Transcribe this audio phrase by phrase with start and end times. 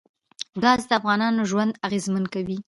[0.63, 2.57] ګاز د افغانانو ژوند اغېزمن کوي.